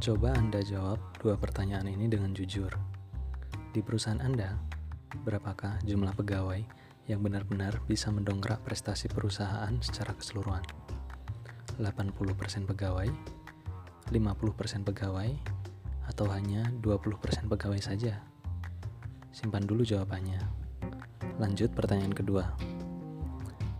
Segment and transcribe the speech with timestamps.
[0.00, 2.72] Coba Anda jawab dua pertanyaan ini dengan jujur.
[3.68, 4.56] Di perusahaan Anda,
[5.28, 6.64] berapakah jumlah pegawai
[7.04, 10.64] yang benar-benar bisa mendongkrak prestasi perusahaan secara keseluruhan?
[11.76, 12.16] 80%
[12.64, 13.12] pegawai,
[14.08, 15.36] 50% pegawai,
[16.08, 18.24] atau hanya 20% pegawai saja?
[19.36, 20.40] Simpan dulu jawabannya.
[21.36, 22.48] Lanjut pertanyaan kedua.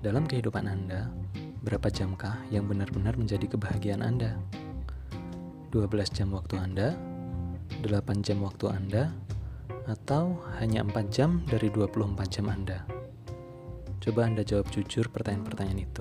[0.00, 1.12] Dalam kehidupan Anda,
[1.60, 4.55] berapa jamkah yang benar-benar menjadi kebahagiaan Anda?
[5.76, 6.96] 12 jam waktu Anda,
[7.84, 9.12] 8 jam waktu Anda,
[9.84, 12.80] atau hanya 4 jam dari 24 jam Anda?
[14.00, 16.00] Coba Anda jawab jujur pertanyaan-pertanyaan itu.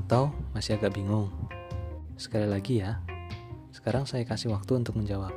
[0.00, 1.28] Atau masih agak bingung?
[2.16, 3.04] Sekali lagi ya,
[3.68, 5.36] sekarang saya kasih waktu untuk menjawab.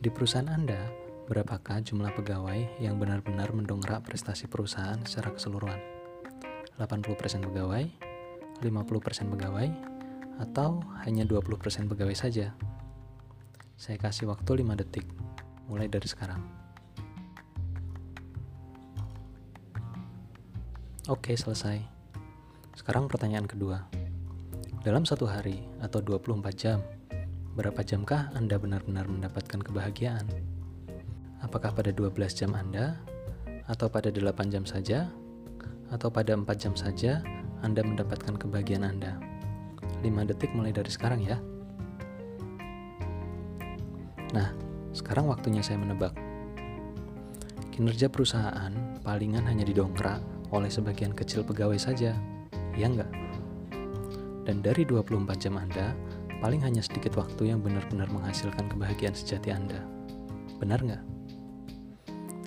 [0.00, 0.80] Di perusahaan Anda,
[1.28, 5.76] berapakah jumlah pegawai yang benar-benar mendongkrak prestasi perusahaan secara keseluruhan?
[6.80, 7.04] 80%
[7.52, 7.84] pegawai,
[8.64, 9.68] 50% pegawai,
[10.40, 12.54] atau hanya 20% pegawai saja?
[13.74, 15.06] Saya kasih waktu 5 detik,
[15.66, 16.40] mulai dari sekarang.
[21.06, 21.84] Oke, selesai.
[22.72, 23.84] Sekarang pertanyaan kedua.
[24.80, 26.80] Dalam satu hari atau 24 jam,
[27.54, 30.26] Berapa jamkah Anda benar-benar mendapatkan kebahagiaan?
[31.38, 32.98] Apakah pada 12 jam Anda?
[33.70, 35.06] Atau pada 8 jam saja?
[35.86, 37.22] Atau pada 4 jam saja
[37.62, 39.33] Anda mendapatkan kebahagiaan Anda?
[40.04, 41.40] 5 detik mulai dari sekarang ya.
[44.36, 44.52] Nah,
[44.92, 46.12] sekarang waktunya saya menebak.
[47.72, 50.20] Kinerja perusahaan palingan hanya didongkrak
[50.52, 52.12] oleh sebagian kecil pegawai saja,
[52.76, 53.08] ya enggak?
[54.44, 55.96] Dan dari 24 jam Anda,
[56.44, 59.80] paling hanya sedikit waktu yang benar-benar menghasilkan kebahagiaan sejati Anda.
[60.60, 61.02] Benar nggak?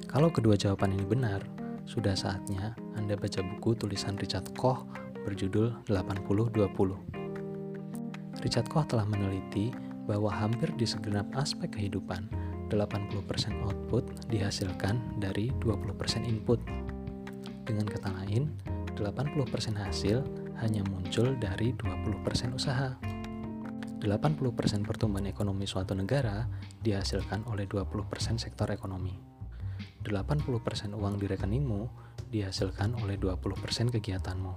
[0.07, 1.41] Kalau kedua jawaban ini benar,
[1.89, 4.85] sudah saatnya Anda baca buku tulisan Richard Koch
[5.25, 7.16] berjudul 80-20.
[8.45, 9.73] Richard Koch telah meneliti
[10.05, 12.29] bahwa hampir di segenap aspek kehidupan,
[12.69, 16.59] 80% output dihasilkan dari 20% input.
[17.67, 18.47] Dengan kata lain,
[18.95, 20.23] 80% hasil
[20.63, 22.97] hanya muncul dari 20% usaha.
[23.97, 26.45] 80% pertumbuhan ekonomi suatu negara
[26.85, 29.17] dihasilkan oleh 20% sektor ekonomi.
[30.05, 31.81] 80% uang di rekeningmu
[32.31, 34.53] dihasilkan oleh 20% kegiatanmu.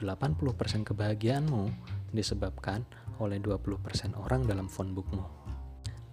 [0.00, 1.62] 80% kebahagiaanmu
[2.10, 2.84] disebabkan
[3.20, 5.24] oleh 20% orang dalam phone bookmu.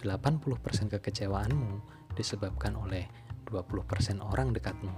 [0.03, 1.71] 80% kekecewaanmu
[2.13, 3.09] disebabkan oleh
[3.49, 4.93] 20% orang dekatmu.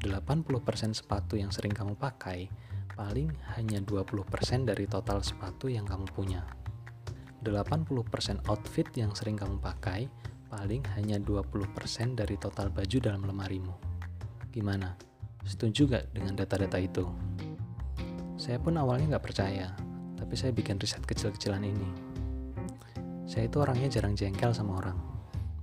[0.00, 2.48] 80% sepatu yang sering kamu pakai
[2.96, 6.44] paling hanya 20% dari total sepatu yang kamu punya.
[7.40, 10.08] 80% outfit yang sering kamu pakai
[10.52, 13.72] paling hanya 20% dari total baju dalam lemarimu.
[14.52, 14.92] Gimana?
[15.46, 17.06] Setuju gak dengan data-data itu?
[18.36, 19.72] Saya pun awalnya gak percaya,
[20.20, 21.88] tapi saya bikin riset kecil-kecilan ini.
[23.24, 24.98] Saya itu orangnya jarang jengkel sama orang.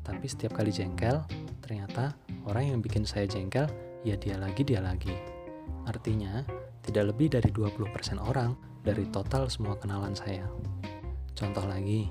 [0.01, 1.22] Tapi setiap kali jengkel,
[1.62, 2.16] ternyata
[2.47, 3.69] orang yang bikin saya jengkel,
[4.01, 5.13] ya dia lagi, dia lagi.
[5.85, 6.41] Artinya,
[6.81, 7.91] tidak lebih dari 20%
[8.23, 10.47] orang dari total semua kenalan saya.
[11.35, 12.07] Contoh lagi,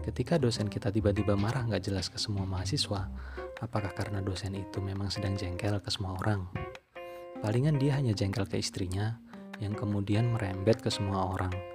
[0.00, 3.12] ketika dosen kita tiba-tiba marah nggak jelas ke semua mahasiswa,
[3.60, 6.48] apakah karena dosen itu memang sedang jengkel ke semua orang?
[7.44, 9.20] Palingan dia hanya jengkel ke istrinya,
[9.60, 11.73] yang kemudian merembet ke semua orang.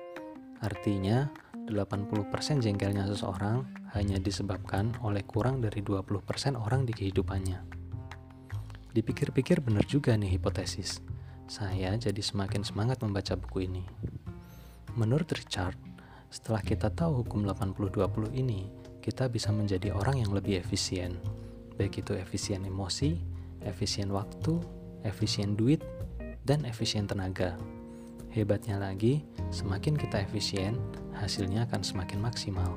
[0.60, 1.30] Artinya,
[1.70, 3.64] 80% jengkelnya seseorang
[3.96, 7.60] hanya disebabkan oleh kurang dari 20% orang di kehidupannya.
[8.90, 11.00] Dipikir-pikir benar juga nih hipotesis
[11.50, 13.82] saya jadi semakin semangat membaca buku ini.
[14.94, 15.76] Menurut Richard,
[16.30, 18.70] setelah kita tahu hukum 80-20 ini,
[19.02, 21.18] kita bisa menjadi orang yang lebih efisien.
[21.74, 23.18] Baik itu efisien emosi,
[23.66, 24.62] efisien waktu,
[25.02, 25.82] efisien duit,
[26.46, 27.58] dan efisien tenaga.
[28.30, 30.78] Hebatnya lagi, semakin kita efisien,
[31.18, 32.70] hasilnya akan semakin maksimal.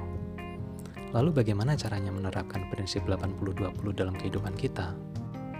[1.12, 4.96] Lalu bagaimana caranya menerapkan prinsip 80-20 dalam kehidupan kita?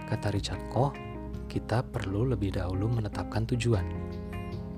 [0.09, 0.97] Kata Richard Koch,
[1.45, 3.85] kita perlu lebih dahulu menetapkan tujuan.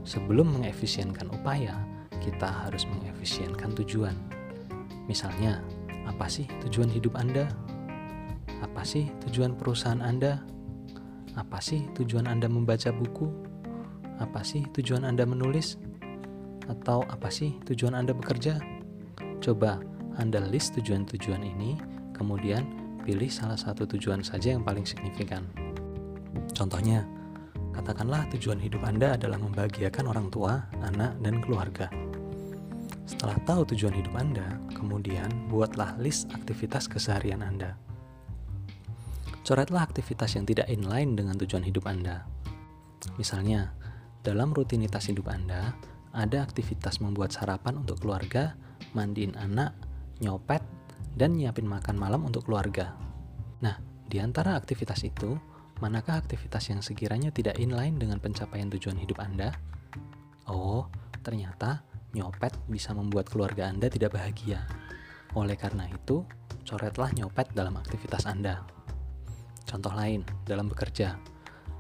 [0.04, 1.80] Sebelum mengefisienkan upaya,
[2.20, 4.20] kita harus mengefisienkan tujuan.
[5.08, 5.64] Misalnya,
[6.04, 7.48] apa sih tujuan hidup Anda?
[8.60, 10.44] Apa sih tujuan perusahaan Anda?
[11.40, 13.55] Apa sih tujuan Anda membaca buku?
[14.22, 15.76] Apa sih tujuan Anda menulis?
[16.66, 18.58] Atau apa sih tujuan Anda bekerja?
[19.44, 19.84] Coba
[20.16, 21.78] Anda list tujuan-tujuan ini,
[22.16, 22.64] kemudian
[23.04, 25.46] pilih salah satu tujuan saja yang paling signifikan.
[26.56, 27.06] Contohnya,
[27.76, 31.92] katakanlah tujuan hidup Anda adalah membahagiakan orang tua, anak, dan keluarga.
[33.06, 37.78] Setelah tahu tujuan hidup Anda, kemudian buatlah list aktivitas keseharian Anda.
[39.46, 42.26] Coretlah aktivitas yang tidak inline dengan tujuan hidup Anda.
[43.22, 43.70] Misalnya,
[44.26, 45.78] dalam rutinitas hidup Anda,
[46.10, 48.58] ada aktivitas membuat sarapan untuk keluarga,
[48.98, 49.78] mandiin anak,
[50.18, 50.66] nyopet,
[51.14, 52.98] dan nyiapin makan malam untuk keluarga.
[53.62, 53.78] Nah,
[54.10, 55.38] di antara aktivitas itu,
[55.78, 59.54] manakah aktivitas yang sekiranya tidak inline dengan pencapaian tujuan hidup Anda?
[60.50, 60.90] Oh,
[61.22, 61.86] ternyata
[62.18, 64.66] nyopet bisa membuat keluarga Anda tidak bahagia.
[65.38, 66.26] Oleh karena itu,
[66.66, 68.66] coretlah nyopet dalam aktivitas Anda.
[69.70, 71.14] Contoh lain, dalam bekerja.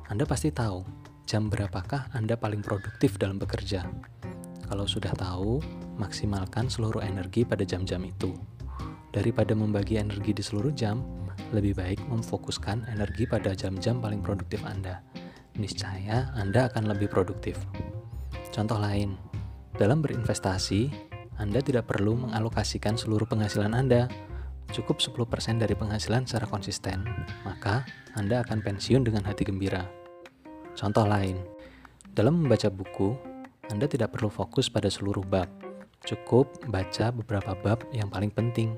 [0.05, 3.81] Anda pasti tahu jam berapakah Anda paling produktif dalam bekerja.
[4.69, 5.57] Kalau sudah tahu,
[5.97, 8.33] maksimalkan seluruh energi pada jam-jam itu.
[9.09, 11.01] Daripada membagi energi di seluruh jam,
[11.49, 15.01] lebih baik memfokuskan energi pada jam-jam paling produktif Anda.
[15.57, 17.57] Niscaya Anda akan lebih produktif.
[18.53, 19.17] Contoh lain,
[19.75, 20.93] dalam berinvestasi,
[21.41, 24.07] Anda tidak perlu mengalokasikan seluruh penghasilan Anda.
[24.73, 27.05] Cukup 10% dari penghasilan secara konsisten,
[27.45, 27.85] maka
[28.17, 30.04] Anda akan pensiun dengan hati gembira.
[30.75, 31.39] Contoh lain,
[32.11, 33.15] dalam membaca buku,
[33.71, 35.47] Anda tidak perlu fokus pada seluruh bab.
[36.05, 38.77] Cukup baca beberapa bab yang paling penting,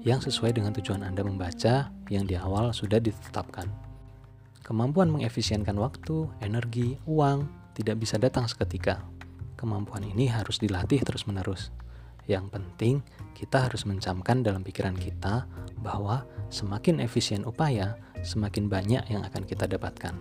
[0.00, 3.68] yang sesuai dengan tujuan Anda membaca yang di awal sudah ditetapkan.
[4.64, 7.44] Kemampuan mengefisienkan waktu, energi, uang
[7.76, 9.12] tidak bisa datang seketika
[9.62, 11.70] Kemampuan ini harus dilatih terus-menerus.
[12.26, 12.94] Yang penting,
[13.30, 15.46] kita harus mencamkan dalam pikiran kita
[15.78, 17.94] bahwa semakin efisien upaya,
[18.26, 20.18] semakin banyak yang akan kita dapatkan.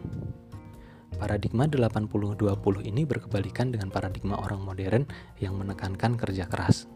[1.22, 5.06] Paradigma 80-20 ini berkebalikan dengan paradigma orang modern
[5.38, 6.90] yang menekankan kerja keras.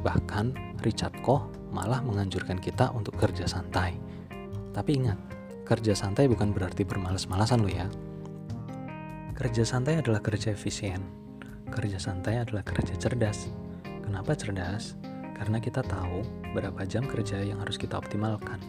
[0.00, 3.92] Bahkan, Richard Koch malah menganjurkan kita untuk kerja santai.
[4.72, 5.20] Tapi ingat,
[5.68, 7.84] kerja santai bukan berarti bermalas-malasan loh ya.
[9.36, 11.04] Kerja santai adalah kerja efisien,
[11.68, 13.52] kerja santai adalah kerja cerdas.
[13.84, 14.96] Kenapa cerdas?
[15.36, 16.24] Karena kita tahu
[16.56, 18.64] berapa jam kerja yang harus kita optimalkan,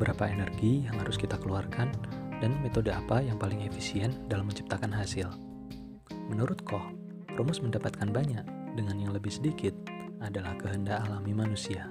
[0.00, 1.92] berapa energi yang harus kita keluarkan,
[2.40, 5.28] dan metode apa yang paling efisien dalam menciptakan hasil.
[6.32, 6.84] Menurut Koch,
[7.36, 8.42] rumus mendapatkan banyak
[8.74, 9.76] dengan yang lebih sedikit
[10.20, 11.88] adalah kehendak alami manusia.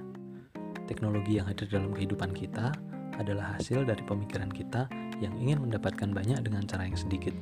[0.90, 2.74] Teknologi yang hadir dalam kehidupan kita
[3.18, 7.36] adalah hasil dari pemikiran kita yang ingin mendapatkan banyak dengan cara yang sedikit.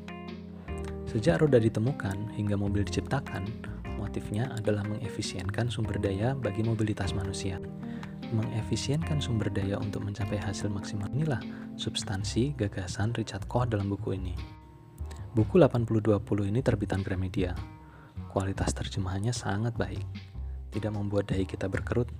[1.08, 3.48] Sejak roda ditemukan hingga mobil diciptakan,
[3.96, 7.56] motifnya adalah mengefisienkan sumber daya bagi mobilitas manusia.
[8.28, 11.40] Mengefisienkan sumber daya untuk mencapai hasil maksimal inilah
[11.80, 14.36] substansi gagasan Richard Koch dalam buku ini.
[15.32, 16.20] Buku 8020
[16.52, 17.56] ini terbitan Gramedia.
[18.28, 20.04] Kualitas terjemahannya sangat baik.
[20.68, 22.12] Tidak membuat dahi kita berkerut.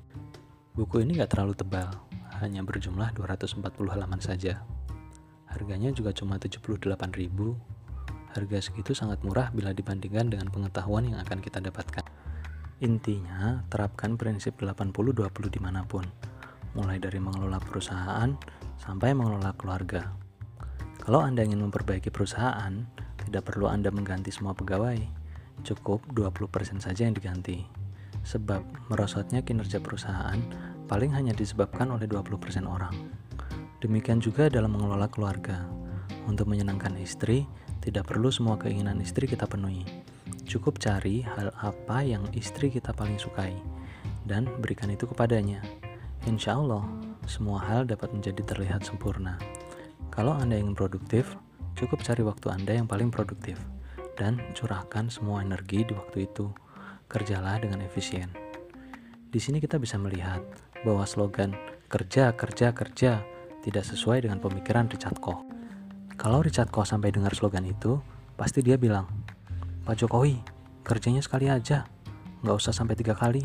[0.72, 1.92] Buku ini gak terlalu tebal,
[2.40, 3.60] hanya berjumlah 240
[3.92, 4.64] halaman saja.
[5.50, 7.58] Harganya juga cuma 78 ribu
[8.28, 12.04] Harga segitu sangat murah bila dibandingkan dengan pengetahuan yang akan kita dapatkan.
[12.78, 16.06] Intinya, terapkan prinsip 80-20 di mana pun,
[16.78, 18.30] mulai dari mengelola perusahaan
[18.78, 20.14] sampai mengelola keluarga.
[21.02, 22.70] Kalau Anda ingin memperbaiki perusahaan,
[23.26, 24.94] tidak perlu Anda mengganti semua pegawai,
[25.66, 27.66] cukup 20% saja yang diganti.
[28.22, 30.38] Sebab merosotnya kinerja perusahaan
[30.86, 32.94] paling hanya disebabkan oleh 20% orang.
[33.82, 35.66] Demikian juga dalam mengelola keluarga.
[36.30, 37.42] Untuk menyenangkan istri,
[37.82, 39.82] tidak perlu semua keinginan istri kita penuhi.
[40.48, 43.52] Cukup cari hal apa yang istri kita paling sukai
[44.24, 45.60] dan berikan itu kepadanya.
[46.24, 46.88] Insya Allah,
[47.28, 49.36] semua hal dapat menjadi terlihat sempurna.
[50.08, 51.36] Kalau Anda ingin produktif,
[51.76, 53.60] cukup cari waktu Anda yang paling produktif
[54.16, 56.48] dan curahkan semua energi di waktu itu.
[57.12, 58.32] Kerjalah dengan efisien.
[59.28, 60.40] Di sini kita bisa melihat
[60.80, 61.52] bahwa slogan
[61.92, 63.20] kerja, kerja, kerja
[63.60, 65.44] tidak sesuai dengan pemikiran Richard Koch.
[66.16, 68.00] Kalau Richard Koch sampai dengar slogan itu,
[68.40, 69.27] pasti dia bilang,
[69.88, 70.36] Pak Jokowi,
[70.84, 71.88] kerjanya sekali aja,
[72.44, 73.40] nggak usah sampai tiga kali.